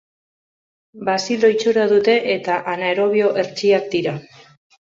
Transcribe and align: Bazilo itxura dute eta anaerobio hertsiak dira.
Bazilo 1.09 1.51
itxura 1.55 1.85
dute 1.93 2.17
eta 2.39 2.57
anaerobio 2.75 3.31
hertsiak 3.43 3.89
dira. 3.97 4.19